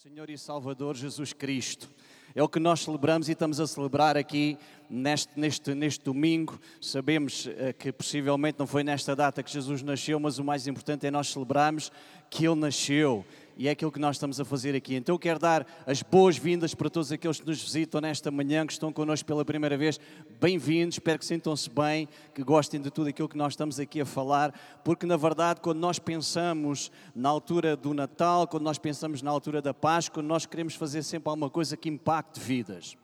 [0.00, 1.90] Senhor e Salvador Jesus Cristo.
[2.32, 4.56] É o que nós celebramos e estamos a celebrar aqui
[4.88, 6.56] neste, neste, neste domingo.
[6.80, 11.04] Sabemos eh, que possivelmente não foi nesta data que Jesus nasceu, mas o mais importante
[11.04, 11.90] é nós celebrarmos
[12.30, 13.26] que Ele nasceu
[13.58, 14.94] e é aquilo que nós estamos a fazer aqui.
[14.94, 18.72] Então eu quero dar as boas-vindas para todos aqueles que nos visitam nesta manhã, que
[18.72, 19.98] estão connosco pela primeira vez.
[20.40, 24.06] Bem-vindos, espero que sintam-se bem, que gostem de tudo aquilo que nós estamos aqui a
[24.06, 29.30] falar, porque na verdade, quando nós pensamos na altura do Natal, quando nós pensamos na
[29.32, 32.96] altura da Páscoa, nós queremos fazer sempre alguma coisa que impacte vidas.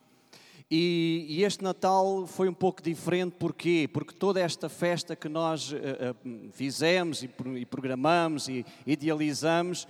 [0.71, 3.88] E, e, este Natal foi um pouco diferente, porquê?
[3.93, 9.87] Porque toda esta festa que nós uh, uh, fizemos e, e programamos e idealizamos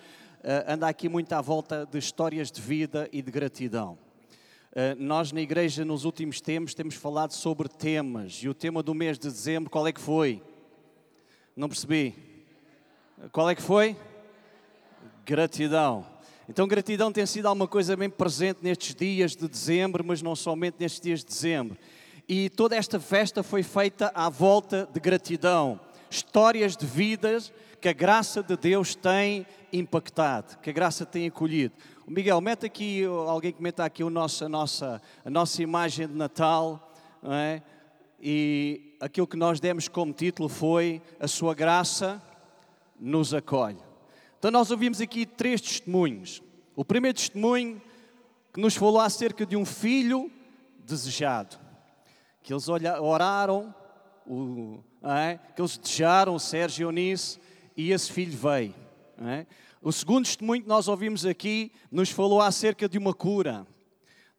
[0.66, 3.96] anda aqui muito à volta de histórias de vida e de gratidão.
[4.74, 8.92] Eh, nós na igreja nos últimos tempos temos falado sobre temas e o tema do
[8.92, 10.42] mês de dezembro qual é que foi?
[11.56, 12.14] Não percebi.
[13.32, 13.96] Qual é que foi?
[15.24, 16.04] Gratidão.
[16.46, 20.76] Então, gratidão tem sido alguma coisa bem presente nestes dias de dezembro, mas não somente
[20.78, 21.78] nestes dias de dezembro.
[22.28, 27.50] E toda esta festa foi feita à volta de gratidão, histórias de vidas
[27.80, 29.46] que a graça de Deus tem
[29.78, 31.74] impactado, que a graça tem acolhido.
[32.06, 36.06] O Miguel, mete aqui, alguém que meta aqui o nosso, a, nossa, a nossa imagem
[36.06, 37.62] de Natal, não é?
[38.20, 42.22] e aquilo que nós demos como título foi A Sua Graça
[42.98, 43.78] nos acolhe.
[44.38, 46.42] Então nós ouvimos aqui três testemunhos.
[46.76, 47.82] O primeiro testemunho
[48.52, 50.30] que nos falou acerca de um filho
[50.84, 51.58] desejado,
[52.42, 53.74] que eles oraram,
[54.26, 55.38] o, é?
[55.54, 57.38] que eles desejaram, o Sérgio e Eunice,
[57.76, 58.83] e esse filho veio.
[59.18, 59.46] É?
[59.80, 63.66] O segundo testemunho que nós ouvimos aqui nos falou acerca de uma cura,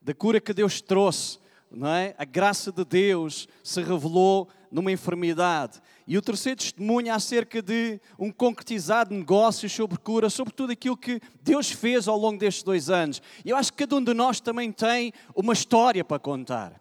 [0.02, 1.40] da cura que Deus trouxe.
[1.72, 2.16] Não é?
[2.18, 5.82] A graça de Deus se revelou numa enfermidade.
[6.08, 11.20] E o terceiro testemunho acerca de um concretizado negócio sobre cura, sobre tudo aquilo que
[11.42, 13.22] Deus fez ao longo destes dois anos.
[13.44, 16.80] E eu acho que cada um de nós também tem uma história para contar.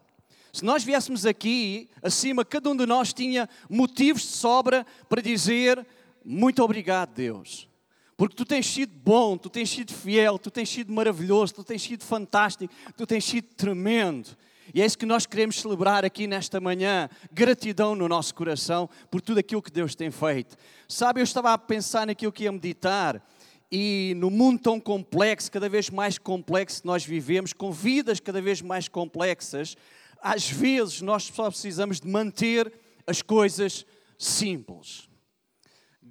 [0.52, 5.84] Se nós viéssemos aqui, acima, cada um de nós tinha motivos de sobra para dizer
[6.24, 7.68] muito obrigado, Deus.
[8.16, 11.82] Porque tu tens sido bom, tu tens sido fiel, tu tens sido maravilhoso, tu tens
[11.82, 14.36] sido fantástico, tu tens sido tremendo.
[14.72, 17.08] E é isso que nós queremos celebrar aqui nesta manhã.
[17.32, 20.56] Gratidão no nosso coração por tudo aquilo que Deus tem feito.
[20.88, 23.22] Sabe, eu estava a pensar naquilo que ia meditar
[23.70, 28.40] e no mundo tão complexo, cada vez mais complexo que nós vivemos, com vidas cada
[28.40, 29.76] vez mais complexas,
[30.22, 32.72] às vezes nós só precisamos de manter
[33.06, 33.84] as coisas
[34.16, 35.08] simples.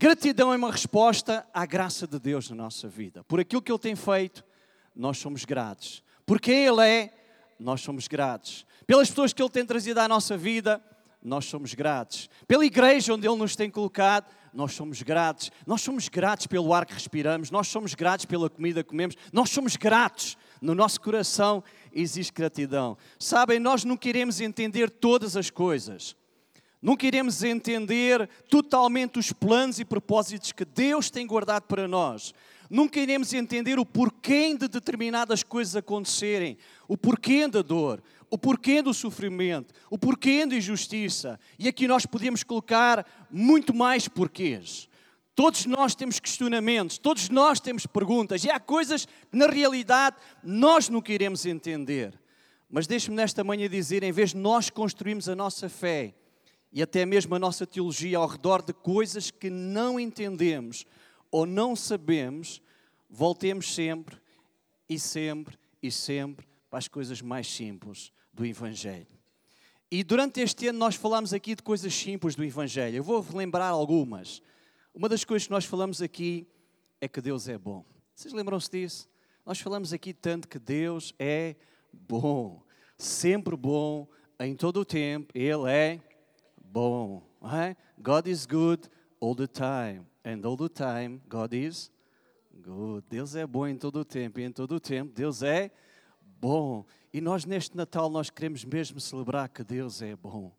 [0.03, 3.23] Gratidão é uma resposta à graça de Deus na nossa vida.
[3.23, 4.43] Por aquilo que Ele tem feito,
[4.93, 6.03] nós somos gratos.
[6.25, 7.13] Porque Ele é,
[7.57, 8.65] nós somos gratos.
[8.85, 10.83] Pelas pessoas que Ele tem trazido à nossa vida,
[11.23, 12.29] nós somos gratos.
[12.45, 15.49] Pela igreja onde Ele nos tem colocado, nós somos gratos.
[15.65, 19.51] Nós somos gratos pelo ar que respiramos, nós somos gratos pela comida que comemos, nós
[19.51, 20.37] somos gratos.
[20.61, 21.63] No nosso coração
[21.93, 22.97] existe gratidão.
[23.17, 26.13] Sabem, nós não queremos entender todas as coisas.
[26.83, 32.33] Nunca iremos entender totalmente os planos e propósitos que Deus tem guardado para nós.
[32.69, 38.81] Nunca iremos entender o porquê de determinadas coisas acontecerem, o porquê da dor, o porquê
[38.81, 41.39] do sofrimento, o porquê da injustiça.
[41.57, 44.89] E aqui nós podemos colocar muito mais porquês.
[45.33, 50.89] Todos nós temos questionamentos, todos nós temos perguntas, e há coisas que na realidade nós
[50.89, 52.19] nunca iremos entender.
[52.69, 56.13] Mas deixe-me nesta manhã dizer: em vez de nós construirmos a nossa fé,
[56.73, 60.85] e até mesmo a nossa teologia ao redor de coisas que não entendemos
[61.29, 62.61] ou não sabemos,
[63.07, 64.19] voltemos sempre
[64.89, 69.07] e sempre e sempre para as coisas mais simples do Evangelho.
[69.91, 72.97] E durante este ano nós falamos aqui de coisas simples do Evangelho.
[72.97, 74.41] Eu vou lembrar algumas.
[74.91, 76.47] Uma das coisas que nós falamos aqui
[76.99, 77.85] é que Deus é bom.
[78.15, 79.07] Vocês lembram-se disso?
[79.45, 81.55] Nós falamos aqui tanto que Deus é
[81.91, 82.63] bom,
[82.97, 84.07] sempre bom,
[84.39, 85.31] em todo o tempo.
[85.37, 85.99] Ele é
[86.73, 87.21] bom.
[87.43, 87.75] É?
[88.01, 88.89] God is good
[89.21, 90.05] all the time.
[90.25, 91.91] And all the time, God is
[92.63, 93.05] good.
[93.07, 94.39] Deus é bom em todo o tempo.
[94.39, 95.69] E em todo o tempo, Deus é
[96.41, 96.83] bom.
[97.13, 100.51] E nós, neste Natal, nós queremos mesmo celebrar que Deus é bom.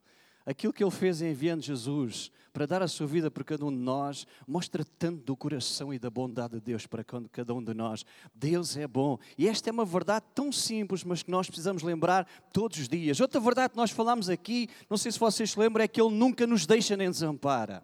[0.46, 3.78] Aquilo que Ele fez enviando Jesus para dar a sua vida por cada um de
[3.78, 8.06] nós, mostra tanto do coração e da bondade de Deus para cada um de nós.
[8.32, 9.18] Deus é bom.
[9.36, 13.18] E esta é uma verdade tão simples, mas que nós precisamos lembrar todos os dias.
[13.18, 16.14] Outra verdade que nós falamos aqui, não sei se vocês se lembram, é que Ele
[16.14, 17.82] nunca nos deixa nem desampara.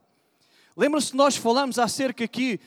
[0.77, 2.61] Lembram-se nós falamos acerca aqui,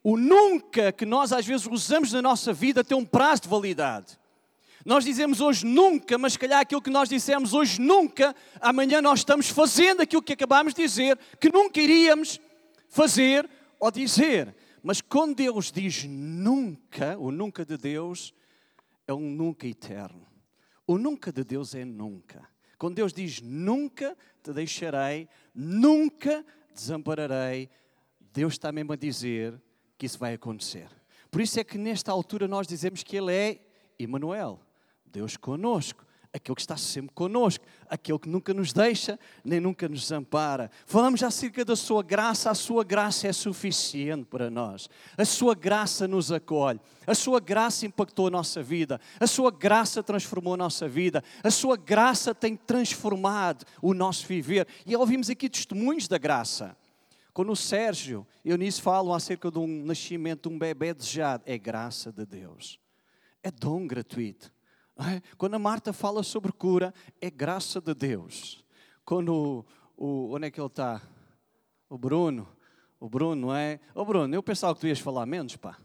[0.00, 4.16] o nunca que nós às vezes usamos na nossa vida tem um prazo de validade.
[4.88, 9.18] Nós dizemos hoje nunca, mas se calhar aquilo que nós dissemos hoje nunca, amanhã nós
[9.18, 12.40] estamos fazendo aquilo que acabámos de dizer, que nunca iríamos
[12.88, 13.46] fazer
[13.78, 14.56] ou dizer.
[14.82, 18.32] Mas quando Deus diz nunca, o nunca de Deus
[19.06, 20.26] é um nunca eterno.
[20.86, 22.48] O nunca de Deus é nunca.
[22.78, 26.42] Quando Deus diz nunca te deixarei, nunca
[26.74, 27.68] desampararei,
[28.32, 29.60] Deus está mesmo a dizer
[29.98, 30.88] que isso vai acontecer.
[31.30, 33.60] Por isso é que nesta altura nós dizemos que Ele é
[33.98, 34.62] Emmanuel,
[35.08, 40.02] Deus conosco aquele que está sempre conosco, aquele que nunca nos deixa, nem nunca nos
[40.02, 40.70] desampara.
[40.86, 44.88] Falamos acerca da sua graça, a sua graça é suficiente para nós.
[45.16, 50.02] A sua graça nos acolhe, a sua graça impactou a nossa vida, a sua graça
[50.02, 54.66] transformou a nossa vida, a sua graça tem transformado o nosso viver.
[54.86, 56.76] E ouvimos aqui testemunhos da graça.
[57.32, 61.56] Quando o Sérgio e Eunice falam acerca de um nascimento de um bebê desejado, é
[61.56, 62.80] graça de Deus.
[63.42, 64.57] É dom gratuito.
[64.98, 65.22] É?
[65.36, 68.64] Quando a Marta fala sobre cura, é graça de Deus.
[69.04, 69.64] Quando
[69.96, 71.00] o, o onde é que ele está?
[71.88, 72.48] O Bruno.
[72.98, 73.78] O Bruno, é?
[73.94, 75.78] Ô oh, Bruno, eu pensava que tu ias falar menos, pá.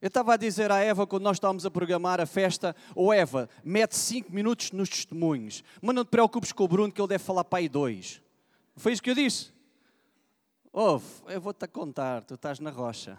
[0.00, 3.12] Eu estava a dizer à Eva, quando nós estávamos a programar a festa, ô oh,
[3.12, 7.08] Eva, mete cinco minutos nos testemunhos, mas não te preocupes com o Bruno, que ele
[7.08, 8.22] deve falar aí dois.
[8.76, 9.52] Foi isso que eu disse?
[10.72, 13.18] Ouve, eu vou-te contar, tu estás na rocha.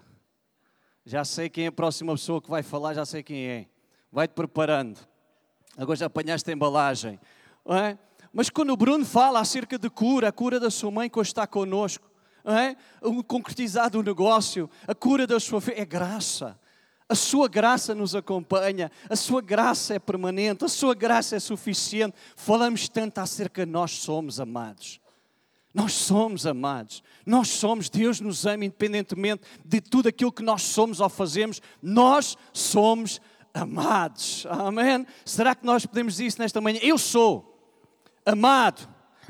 [1.04, 3.68] Já sei quem é a próxima pessoa que vai falar, já sei quem é
[4.10, 4.98] vai-te preparando.
[5.76, 7.20] Agora já apanhaste a embalagem.
[7.66, 7.98] É?
[8.32, 11.30] Mas quando o Bruno fala acerca de cura, a cura da sua mãe que hoje
[11.30, 12.08] está connosco,
[12.44, 12.76] é?
[13.02, 13.22] o
[13.90, 16.58] do negócio, a cura da sua fé, é graça.
[17.08, 22.16] A sua graça nos acompanha, a sua graça é permanente, a sua graça é suficiente.
[22.34, 25.00] Falamos tanto acerca de nós somos amados.
[25.72, 31.00] Nós somos amados, nós somos, Deus nos ama independentemente de tudo aquilo que nós somos
[31.00, 34.46] ou fazemos, nós somos amados amados.
[34.48, 35.06] Amém?
[35.24, 36.78] Será que nós podemos dizer isso nesta manhã?
[36.82, 37.58] Eu sou
[38.24, 38.88] amado.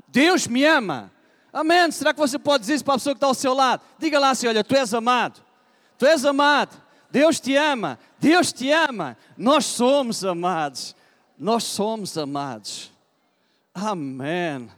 [0.09, 1.13] Deus me ama.
[1.53, 1.91] Amém?
[1.91, 3.83] Será que você pode dizer isso para a pessoa que está ao seu lado?
[3.99, 5.43] Diga lá assim: olha, tu és amado.
[5.99, 6.81] Tu és amado.
[7.11, 7.99] Deus te ama.
[8.19, 9.17] Deus te ama.
[9.37, 10.95] Nós somos amados.
[11.39, 12.93] Nós somos amados.
[13.75, 14.71] Amém.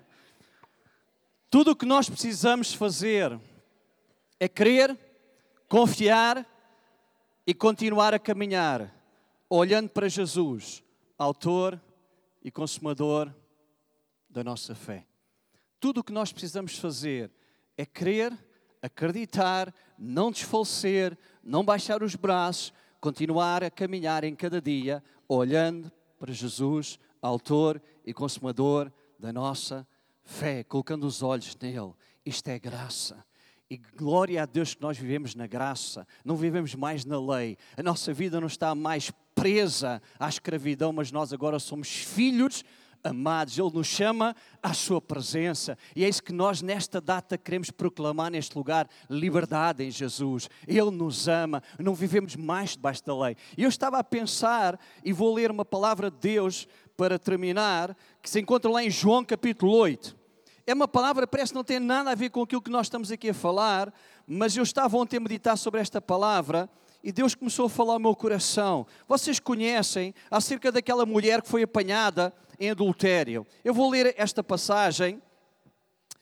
[1.51, 3.39] Tudo o que nós precisamos fazer
[4.39, 4.97] é crer,
[5.69, 6.47] confiar
[7.47, 8.93] e continuar a caminhar
[9.49, 10.83] olhando para Jesus,
[11.17, 11.81] autor
[12.43, 13.33] e consumador
[14.29, 15.07] da nossa fé.
[15.81, 17.31] Tudo o que nós precisamos fazer
[17.77, 18.37] é crer,
[18.83, 26.33] acreditar, não desfalecer, não baixar os braços, continuar a caminhar em cada dia, olhando para
[26.33, 29.87] Jesus, autor e consumador da nossa
[30.23, 31.95] fé, colocando os olhos nele.
[32.25, 33.25] Isto é graça.
[33.71, 37.57] E glória a Deus que nós vivemos na graça, não vivemos mais na lei.
[37.77, 42.65] A nossa vida não está mais presa à escravidão, mas nós agora somos filhos
[43.05, 43.57] amados.
[43.59, 45.79] Ele nos chama à sua presença.
[45.95, 50.49] E é isso que nós, nesta data, queremos proclamar neste lugar: liberdade em Jesus.
[50.67, 51.63] Ele nos ama.
[51.79, 53.37] Não vivemos mais debaixo da lei.
[53.57, 58.29] E eu estava a pensar, e vou ler uma palavra de Deus para terminar, que
[58.29, 60.17] se encontra lá em João capítulo 8.
[60.67, 63.11] É uma palavra que parece não ter nada a ver com aquilo que nós estamos
[63.11, 63.95] aqui a falar,
[64.27, 66.69] mas eu estava ontem a meditar sobre esta palavra
[67.03, 68.87] e Deus começou a falar ao meu coração.
[69.07, 73.47] Vocês conhecem acerca daquela mulher que foi apanhada em adultério.
[73.65, 75.23] Eu vou ler esta passagem.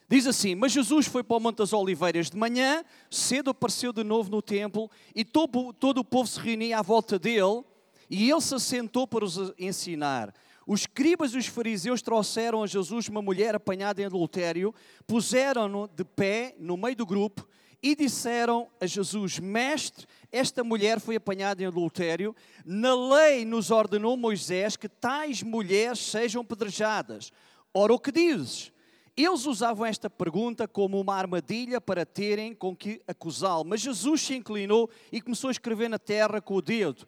[0.08, 4.04] Diz assim: Mas Jesus foi para o Monte das Oliveiras de manhã, cedo apareceu de
[4.04, 7.64] novo no templo, e todo, todo o povo se reunia à volta dele,
[8.08, 10.32] e ele se assentou para os ensinar.
[10.66, 14.74] Os escribas e os fariseus trouxeram a Jesus uma mulher apanhada em adultério,
[15.06, 17.48] puseram-no de pé no meio do grupo
[17.86, 22.34] e disseram a Jesus: Mestre, esta mulher foi apanhada em adultério.
[22.64, 27.30] Na lei nos ordenou Moisés que tais mulheres sejam pedrejadas.
[27.72, 28.72] Ora, o que dizes?
[29.16, 33.64] Eles usavam esta pergunta como uma armadilha para terem com que acusá-lo.
[33.64, 37.06] Mas Jesus se inclinou e começou a escrever na terra com o dedo.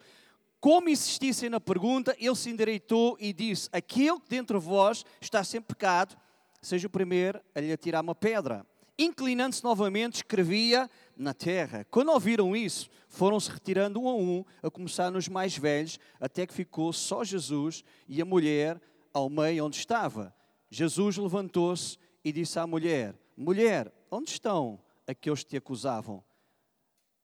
[0.61, 5.61] Como insistissem na pergunta, ele se endireitou e disse: Aquele que dentre vós está sem
[5.61, 6.15] pecado,
[6.61, 8.65] seja o primeiro a lhe atirar uma pedra
[8.99, 11.85] inclinando-se novamente, escrevia na terra.
[11.89, 16.53] Quando ouviram isso, foram-se retirando um a um, a começar nos mais velhos, até que
[16.53, 18.79] ficou só Jesus e a mulher
[19.13, 20.35] ao meio onde estava.
[20.69, 24.77] Jesus levantou-se e disse à mulher: Mulher, onde estão
[25.07, 26.21] aqueles que te acusavam?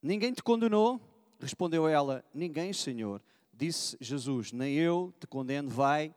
[0.01, 1.01] Ninguém te condenou?
[1.39, 3.21] Respondeu ela: Ninguém, Senhor.
[3.53, 6.15] Disse Jesus: Nem eu te condeno, vai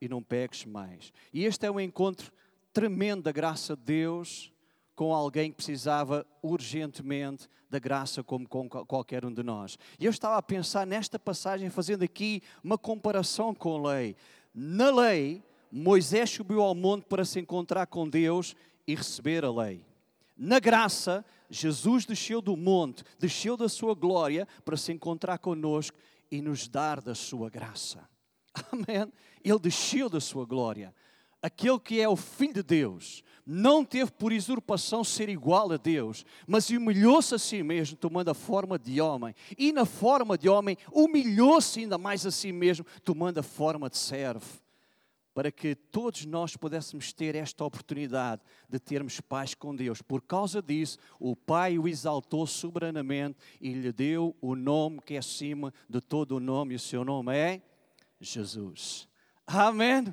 [0.00, 1.12] e não peques mais.
[1.32, 2.32] E este é um encontro
[2.72, 4.52] tremendo da graça de Deus
[4.96, 9.78] com alguém que precisava urgentemente da graça, como com qualquer um de nós.
[10.00, 14.16] E eu estava a pensar nesta passagem, fazendo aqui uma comparação com a lei.
[14.54, 19.84] Na lei, Moisés subiu ao monte para se encontrar com Deus e receber a lei.
[20.34, 25.98] Na graça, Jesus desceu do monte, desceu da sua glória para se encontrar conosco
[26.30, 28.08] e nos dar da sua graça.
[28.72, 29.12] Amém?
[29.44, 30.94] Ele desceu da sua glória.
[31.46, 36.26] Aquele que é o Filho de Deus não teve por usurpação ser igual a Deus,
[36.44, 39.32] mas humilhou-se a si mesmo, tomando a forma de homem.
[39.56, 43.96] E na forma de homem, humilhou-se ainda mais a si mesmo, tomando a forma de
[43.96, 44.60] servo
[45.32, 50.02] para que todos nós pudéssemos ter esta oportunidade de termos paz com Deus.
[50.02, 55.18] Por causa disso, o Pai o exaltou soberanamente e lhe deu o nome que é
[55.18, 57.62] acima de todo o nome, e o seu nome é
[58.18, 59.06] Jesus.
[59.46, 60.12] Amém?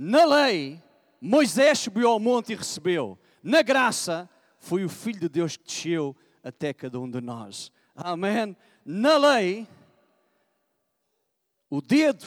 [0.00, 0.80] Na lei,
[1.20, 3.18] Moisés subiu ao monte e recebeu.
[3.42, 7.72] Na graça, foi o Filho de Deus que desceu até cada um de nós.
[7.96, 8.56] Amém?
[8.84, 9.66] Na lei,
[11.68, 12.24] o dedo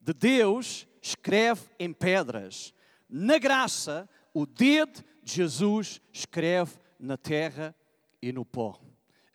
[0.00, 2.74] de Deus escreve em pedras.
[3.08, 7.76] Na graça, o dedo de Jesus escreve na terra
[8.20, 8.76] e no pó.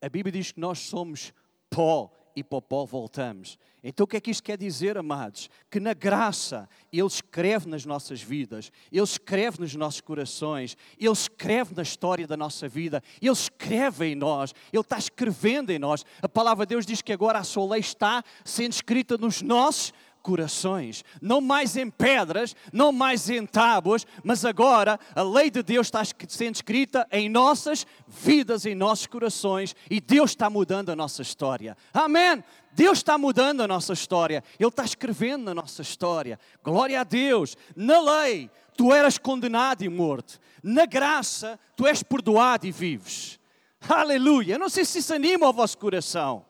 [0.02, 1.34] A Bíblia diz que nós somos
[1.70, 3.58] pó e para o pó voltamos.
[3.84, 5.50] Então o que é que isto quer dizer, amados?
[5.72, 11.74] Que na graça Ele escreve nas nossas vidas, Ele escreve nos nossos corações, Ele escreve
[11.74, 16.06] na história da nossa vida, Ele escreve em nós, Ele está escrevendo em nós.
[16.22, 19.92] A palavra de Deus diz que agora a sua lei está sendo escrita nos nossos
[20.28, 25.88] corações, não mais em pedras, não mais em tábuas, mas agora a lei de Deus
[25.88, 31.22] está sendo escrita em nossas vidas, em nossos corações, e Deus está mudando a nossa
[31.22, 31.78] história.
[31.94, 32.44] Amém!
[32.74, 36.38] Deus está mudando a nossa história, Ele está escrevendo na nossa história.
[36.62, 37.56] Glória a Deus!
[37.74, 43.40] Na lei, tu eras condenado e morto, na graça, tu és perdoado e vives.
[43.88, 44.60] Aleluia!
[44.60, 46.46] Não sei se isso anima o vosso coração.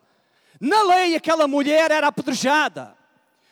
[0.59, 2.96] Na lei, aquela mulher era apedrejada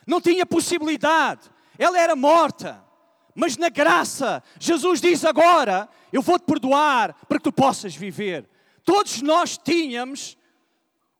[0.05, 2.83] não tinha possibilidade, ela era morta.
[3.33, 8.47] Mas na graça, Jesus diz agora: Eu vou-te perdoar para que tu possas viver.
[8.83, 10.38] Todos nós tínhamos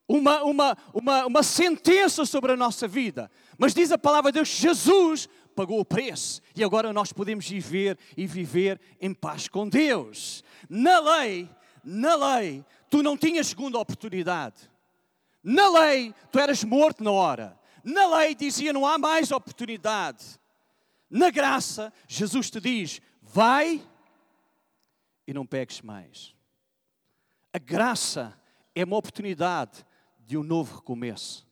[0.08, 4.48] uma, uma, uma, uma sentença sobre a nossa vida, mas diz a palavra de Deus:
[4.48, 10.44] Jesus pagou o preço e agora nós podemos viver e viver em paz com Deus.
[10.70, 11.50] Na lei,
[11.84, 14.70] na lei, tu não tinhas segunda oportunidade.
[15.44, 17.60] Na lei, tu eras morto na hora.
[17.86, 20.40] Na lei dizia não há mais oportunidade.
[21.08, 23.80] Na graça, Jesus te diz: vai
[25.28, 26.34] e não peques mais.
[27.54, 28.36] A graça
[28.74, 29.86] é uma oportunidade
[30.20, 31.48] de um novo recomeço,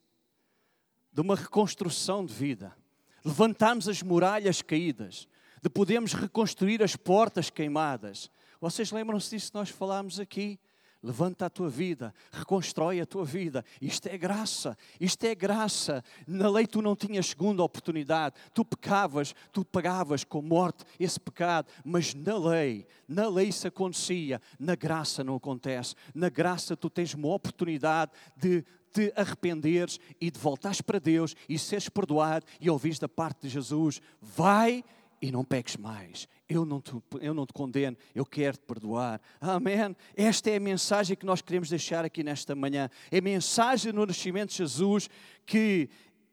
[1.11, 2.75] de uma reconstrução de vida,
[3.23, 5.27] levantarmos as muralhas caídas,
[5.61, 8.31] de podermos reconstruir as portas queimadas.
[8.59, 10.59] Vocês lembram-se disso que nós falámos aqui?
[11.03, 13.65] Levanta a tua vida, reconstrói a tua vida.
[13.81, 16.01] Isto é graça, isto é graça.
[16.25, 18.35] Na lei tu não tinhas segunda oportunidade.
[18.53, 21.67] Tu pecavas, tu pagavas com morte esse pecado.
[21.83, 24.41] Mas na lei, na lei isso acontecia.
[24.57, 25.93] Na graça não acontece.
[26.15, 31.59] Na graça tu tens uma oportunidade de te arrependeres e de voltares para Deus e
[31.59, 34.85] seres perdoado e ouvires da parte de Jesus: vai
[35.23, 36.27] e não peques mais.
[36.49, 39.21] Eu não, te, eu não te condeno, eu quero te perdoar.
[39.39, 39.95] Amém?
[40.17, 42.89] Esta é a mensagem que nós queremos deixar aqui nesta manhã.
[43.09, 45.09] É a mensagem no nascimento de Jesus
[45.45, 45.89] que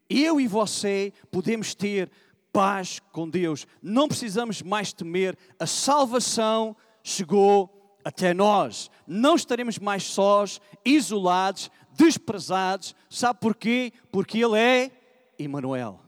[0.09, 2.11] eu e você podemos ter
[2.53, 3.65] paz com Deus.
[3.81, 5.39] Não precisamos mais temer.
[5.57, 8.91] A salvação chegou até nós.
[9.07, 12.97] Não estaremos mais sós, isolados, desprezados.
[13.09, 13.93] Sabe porquê?
[14.11, 14.91] Porque Ele é
[15.39, 16.01] Emmanuel.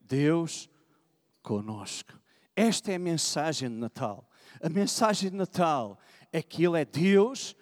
[0.00, 0.70] Deus
[1.44, 2.18] conosco.
[2.56, 4.28] Esta é a mensagem de Natal.
[4.60, 5.98] A mensagem de Natal
[6.32, 7.54] é que Ele é Deus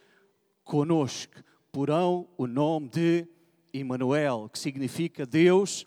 [0.64, 1.34] conosco.
[1.70, 3.28] Porão o nome de
[3.74, 5.86] Emmanuel, que significa Deus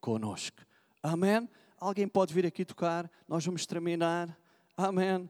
[0.00, 0.62] conosco.
[1.02, 1.48] Amém?
[1.78, 3.10] Alguém pode vir aqui tocar?
[3.26, 4.38] Nós vamos terminar.
[4.76, 5.28] Amém.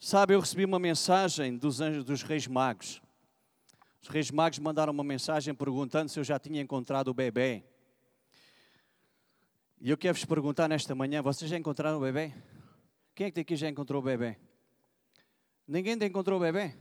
[0.00, 3.00] Sabe, eu recebi uma mensagem dos anjos dos Reis Magos.
[4.02, 7.64] Os Reis Magos mandaram uma mensagem perguntando se eu já tinha encontrado o bebê.
[9.84, 12.32] E eu quero vos perguntar nesta manhã: vocês já encontraram o bebê?
[13.14, 14.38] Quem é que aqui já encontrou o bebê?
[15.68, 16.74] Ninguém encontrou o bebê?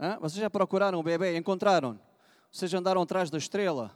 [0.00, 0.18] Hã?
[0.18, 1.36] Vocês já procuraram o bebê?
[1.36, 2.00] Encontraram?
[2.50, 3.94] Vocês andaram atrás da estrela?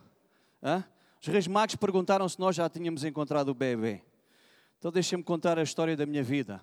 [0.62, 0.84] Hã?
[1.22, 4.02] Os reis magos perguntaram se nós já tínhamos encontrado o bebê.
[4.78, 6.60] Então deixem-me contar a história da minha vida.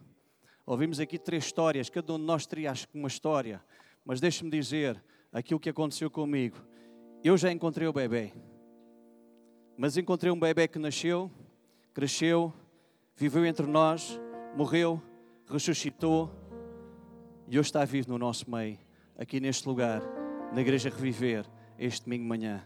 [0.67, 3.59] Ouvimos aqui três histórias, cada um de nós teria acho que uma história.
[4.05, 5.03] Mas deixe-me dizer
[5.33, 6.57] aquilo que aconteceu comigo.
[7.23, 8.33] Eu já encontrei o bebê.
[9.75, 11.31] Mas encontrei um bebê que nasceu
[11.95, 12.53] cresceu,
[13.15, 14.19] viveu entre nós,
[14.53, 15.01] morreu,
[15.49, 16.29] ressuscitou
[17.47, 18.77] e hoje está vivo no nosso meio,
[19.17, 20.01] aqui neste lugar,
[20.53, 21.45] na Igreja Reviver,
[21.79, 22.61] este domingo de manhã.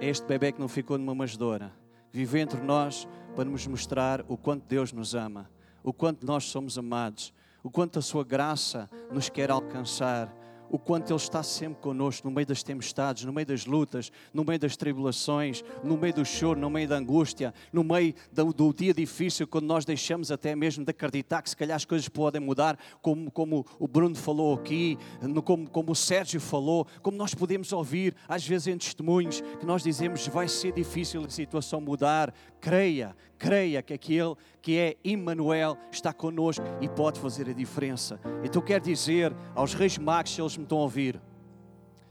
[0.00, 1.74] É este bebê que não ficou numa manjedoura,
[2.10, 3.06] viveu entre nós
[3.36, 5.50] para nos mostrar o quanto Deus nos ama,
[5.82, 10.34] o quanto nós somos amados, o quanto a Sua graça nos quer alcançar
[10.74, 14.44] o quanto Ele está sempre connosco no meio das tempestades, no meio das lutas, no
[14.44, 18.74] meio das tribulações, no meio do choro, no meio da angústia, no meio do, do
[18.74, 22.40] dia difícil, quando nós deixamos até mesmo de acreditar que se calhar as coisas podem
[22.40, 24.98] mudar, como, como o Bruno falou aqui,
[25.44, 29.80] como, como o Sérgio falou, como nós podemos ouvir, às vezes em testemunhos, que nós
[29.80, 32.34] dizemos vai ser difícil a situação mudar.
[32.60, 38.18] Creia, creia que aquele que é Emmanuel está conosco e pode fazer a diferença.
[38.42, 41.20] Então quero dizer aos reis magos, se eles me estão a ouvir,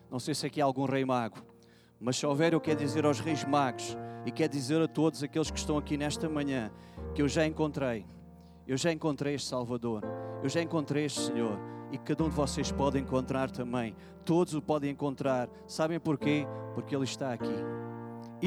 [0.07, 1.43] não sei se aqui há algum rei mago,
[1.99, 5.49] mas se houver, eu quero dizer aos reis magos e quero dizer a todos aqueles
[5.49, 6.71] que estão aqui nesta manhã
[7.15, 8.05] que eu já encontrei,
[8.67, 10.03] eu já encontrei este Salvador,
[10.43, 11.57] eu já encontrei este Senhor
[11.91, 13.95] e cada um de vocês pode encontrar também.
[14.23, 15.49] Todos o podem encontrar.
[15.65, 16.45] Sabem porquê?
[16.75, 17.72] Porque Ele está aqui.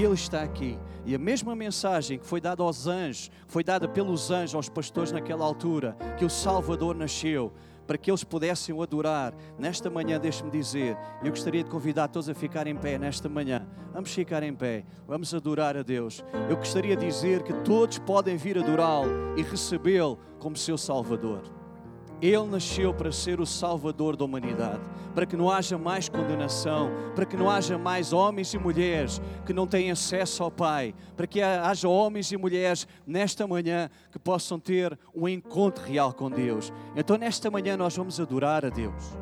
[0.02, 0.78] Ele está aqui.
[1.06, 5.10] E a mesma mensagem que foi dada aos anjos, foi dada pelos anjos aos pastores
[5.10, 7.50] naquela altura, que o Salvador nasceu,
[7.86, 9.32] para que eles pudessem o adorar.
[9.58, 13.66] Nesta manhã, deixe-me dizer, eu gostaria de convidar todos a ficar em pé nesta manhã.
[13.94, 16.22] Vamos ficar em pé, vamos adorar a Deus.
[16.50, 21.55] Eu gostaria de dizer que todos podem vir adorá-lo e recebê-lo como seu Salvador.
[22.20, 24.80] Ele nasceu para ser o Salvador da humanidade,
[25.14, 29.52] para que não haja mais condenação, para que não haja mais homens e mulheres que
[29.52, 34.58] não têm acesso ao Pai, para que haja homens e mulheres nesta manhã que possam
[34.58, 36.73] ter um encontro real com Deus.
[36.94, 39.14] Então, nesta manhã, nós vamos adorar a Deus.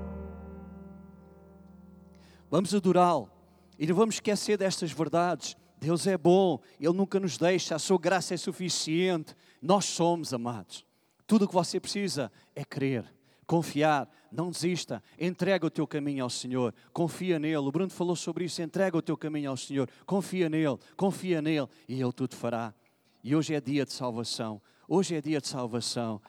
[2.49, 3.29] Vamos adorá-lo
[3.77, 5.57] e não vamos esquecer destas verdades.
[5.81, 9.35] Deus é bom, Ele nunca nos deixa, a Sua graça é suficiente.
[9.61, 10.84] Nós somos amados.
[11.27, 13.05] Tudo o que você precisa é crer,
[13.47, 17.57] confiar, não desista, entrega o teu caminho ao Senhor, confia nele.
[17.57, 21.69] O Bruno falou sobre isso, entrega o teu caminho ao Senhor, confia nele, confia nele
[21.89, 22.75] e ele tudo fará.
[23.23, 24.61] E hoje é dia de salvação.
[24.87, 26.21] Hoje é dia de salvação.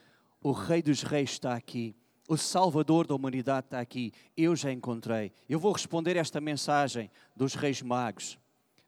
[0.41, 1.93] O Rei dos Reis está aqui.
[2.27, 4.13] O Salvador da humanidade está aqui.
[4.35, 5.31] Eu já encontrei.
[5.49, 8.39] Eu vou responder esta mensagem dos Reis Magos.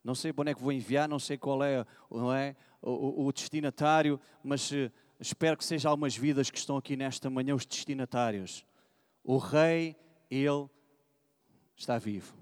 [0.03, 2.91] Não sei para onde é que vou enviar, não sei qual é, não é o,
[2.91, 7.55] o, o destinatário, mas eh, espero que sejam algumas vidas que estão aqui nesta manhã,
[7.55, 8.65] os destinatários.
[9.23, 9.95] O Rei,
[10.29, 10.69] Ele
[11.75, 12.33] está vivo.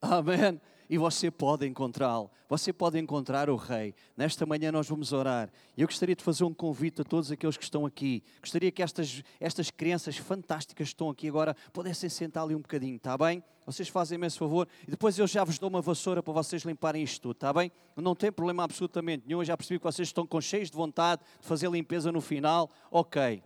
[0.00, 0.60] Amém.
[0.88, 2.30] E você pode encontrá-lo.
[2.48, 3.94] Você pode encontrar o Rei.
[4.16, 5.50] Nesta manhã nós vamos orar.
[5.76, 8.22] E eu gostaria de fazer um convite a todos aqueles que estão aqui.
[8.40, 12.96] Gostaria que estas, estas crianças fantásticas que estão aqui agora pudessem sentar ali um bocadinho,
[12.96, 13.42] está bem?
[13.66, 14.68] Vocês fazem esse favor.
[14.86, 17.72] E depois eu já vos dou uma vassoura para vocês limparem isto tudo, está bem?
[17.96, 19.40] Não tem problema absolutamente nenhum.
[19.40, 22.70] Eu já percebi que vocês estão com cheios de vontade de fazer limpeza no final.
[22.90, 23.42] Ok.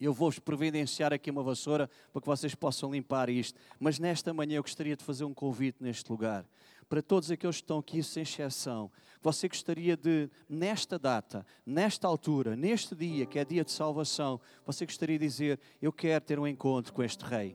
[0.00, 3.58] Eu vou-vos providenciar aqui uma vassoura para que vocês possam limpar isto.
[3.80, 6.46] Mas nesta manhã eu gostaria de fazer um convite neste lugar.
[6.88, 12.56] Para todos aqueles que estão aqui, sem exceção, você gostaria de, nesta data, nesta altura,
[12.56, 16.46] neste dia, que é dia de salvação, você gostaria de dizer: Eu quero ter um
[16.46, 17.54] encontro com este Rei.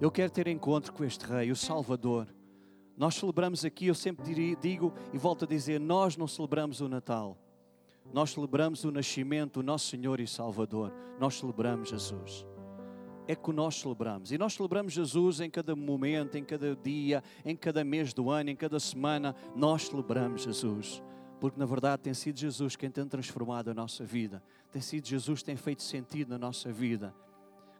[0.00, 2.26] Eu quero ter encontro com este Rei, o Salvador.
[2.96, 7.43] Nós celebramos aqui, eu sempre digo e volto a dizer: nós não celebramos o Natal
[8.12, 10.92] nós celebramos o nascimento do nosso Senhor e Salvador.
[11.18, 12.46] Nós celebramos Jesus.
[13.26, 14.30] É que nós celebramos.
[14.30, 18.50] E nós celebramos Jesus em cada momento, em cada dia, em cada mês do ano,
[18.50, 19.34] em cada semana.
[19.56, 21.02] Nós celebramos Jesus.
[21.40, 24.42] Porque na verdade tem sido Jesus quem tem transformado a nossa vida.
[24.70, 27.14] Tem sido Jesus que tem feito sentido na nossa vida.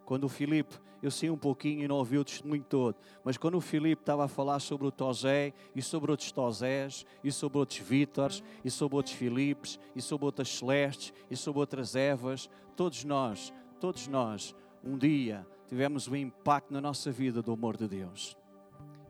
[0.05, 3.57] Quando o Filipe, eu sei um pouquinho e não ouvi o testemunho todo, mas quando
[3.57, 7.79] o Filipe estava a falar sobre o Tosé e sobre outros Tosés e sobre outros
[7.79, 13.53] Vítores e sobre outros Filipes e sobre outras Celestes e sobre outras Evas, todos nós,
[13.81, 18.37] todos nós, um dia tivemos um impacto na nossa vida do amor de Deus.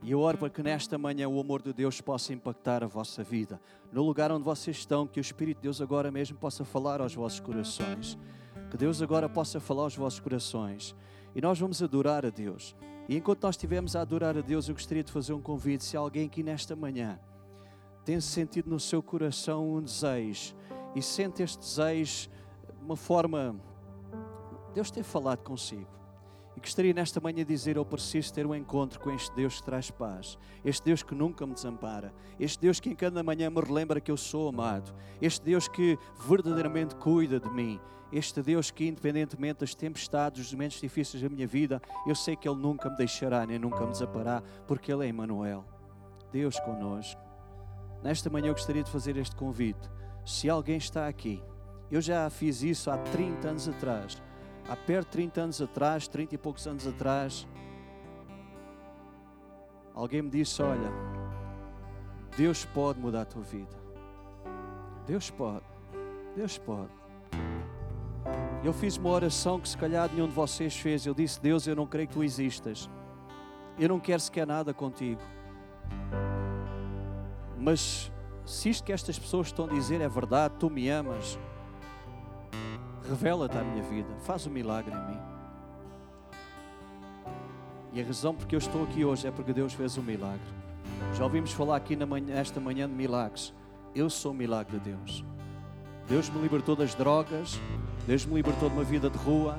[0.01, 3.23] E eu oro para que nesta manhã o amor de Deus possa impactar a vossa
[3.23, 3.59] vida.
[3.91, 7.15] No lugar onde vocês estão, que o Espírito de Deus agora mesmo possa falar aos
[7.15, 8.17] vossos corações.
[8.75, 10.93] Que Deus agora possa falar aos vossos corações.
[11.33, 12.75] E nós vamos adorar a Deus.
[13.07, 15.85] E enquanto nós estivermos a adorar a Deus, eu gostaria de fazer um convite.
[15.85, 17.17] Se alguém aqui nesta manhã
[18.03, 20.53] tem sentido no seu coração um desejo
[20.93, 22.29] e sente este desejo
[22.77, 23.55] de uma forma.
[24.73, 25.87] Deus tem falado consigo.
[26.55, 29.63] E gostaria nesta manhã de dizer: Eu preciso ter um encontro com este Deus que
[29.63, 33.59] traz paz, este Deus que nunca me desampara, este Deus que em cada manhã me
[33.59, 37.79] relembra que eu sou amado, este Deus que verdadeiramente cuida de mim,
[38.11, 42.47] este Deus que, independentemente das tempestades, dos momentos difíceis da minha vida, eu sei que
[42.47, 45.65] Ele nunca me deixará nem nunca me desamparará, porque Ele é Emmanuel,
[46.31, 47.21] Deus conosco.
[48.01, 49.89] Nesta manhã eu gostaria de fazer este convite.
[50.25, 51.43] Se alguém está aqui,
[51.91, 54.21] eu já fiz isso há 30 anos atrás
[54.67, 57.47] há perto de 30 anos atrás, 30 e poucos anos atrás,
[59.93, 60.91] alguém me disse: Olha,
[62.35, 63.75] Deus pode mudar a tua vida.
[65.05, 65.65] Deus pode.
[66.35, 66.91] Deus pode.
[68.63, 71.05] Eu fiz uma oração que se calhar nenhum de vocês fez.
[71.05, 72.89] Eu disse: Deus, eu não creio que tu existas.
[73.77, 75.21] Eu não quero sequer nada contigo.
[77.57, 78.11] Mas
[78.45, 81.37] se isto que estas pessoas estão a dizer é verdade, tu me amas,
[83.09, 85.19] revela-te à minha vida, faz um milagre em mim.
[87.93, 90.41] E a razão porque eu estou aqui hoje é porque Deus fez um milagre.
[91.13, 93.53] Já ouvimos falar aqui manhã, esta manhã de milagres.
[93.93, 95.23] Eu sou o milagre de Deus.
[96.07, 97.59] Deus me libertou das drogas,
[98.05, 99.57] Deus me libertou de uma vida de rua,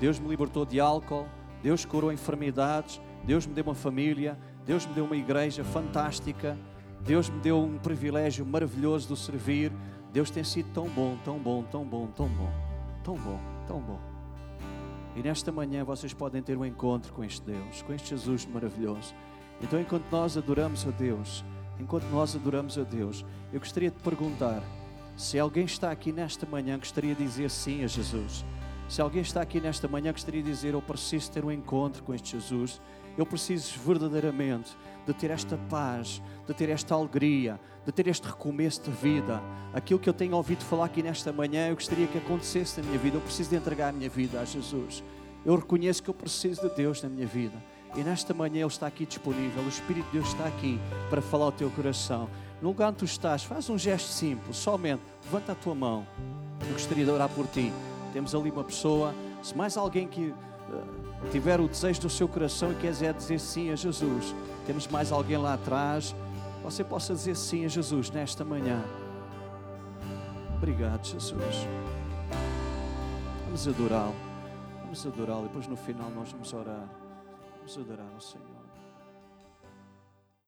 [0.00, 1.26] Deus me libertou de álcool,
[1.62, 6.56] Deus curou enfermidades, Deus me deu uma família, Deus me deu uma igreja fantástica,
[7.00, 9.72] Deus me deu um privilégio maravilhoso de servir.
[10.12, 12.50] Deus tem sido tão bom, tão bom, tão bom, tão bom,
[13.06, 13.38] tão bom,
[13.68, 14.00] tão bom.
[15.14, 19.14] E nesta manhã vocês podem ter um encontro com este Deus, com este Jesus maravilhoso.
[19.62, 21.44] Então, enquanto nós adoramos a Deus,
[21.78, 24.60] enquanto nós adoramos a Deus, eu gostaria de perguntar
[25.16, 28.44] se alguém está aqui nesta manhã gostaria de dizer sim a Jesus.
[28.88, 32.12] Se alguém está aqui nesta manhã gostaria de dizer eu preciso ter um encontro com
[32.12, 32.82] este Jesus,
[33.16, 38.82] eu preciso verdadeiramente de ter esta paz, de ter esta alegria, de ter este recomeço
[38.82, 39.40] de vida.
[39.72, 42.98] Aquilo que eu tenho ouvido falar aqui nesta manhã, eu gostaria que acontecesse na minha
[42.98, 43.16] vida.
[43.16, 45.04] Eu preciso de entregar a minha vida a Jesus.
[45.44, 47.62] Eu reconheço que eu preciso de Deus na minha vida.
[47.94, 51.46] E nesta manhã Ele está aqui disponível, o Espírito de Deus está aqui para falar
[51.46, 52.28] ao teu coração.
[52.60, 56.06] No lugar onde tu estás, faz um gesto simples, somente levanta a tua mão.
[56.66, 57.72] Eu gostaria de orar por ti.
[58.12, 62.72] Temos ali uma pessoa, se mais alguém que uh, tiver o desejo do seu coração
[62.72, 64.34] e quiser dizer sim a Jesus,
[64.66, 66.14] temos mais alguém lá atrás,
[66.62, 68.82] você possa dizer sim a Jesus nesta manhã.
[70.56, 71.68] Obrigado, Jesus.
[73.44, 74.14] Vamos adorá-lo.
[74.82, 76.88] Vamos adorá-lo depois no final nós vamos orar.
[77.58, 78.55] Vamos adorar ao Senhor.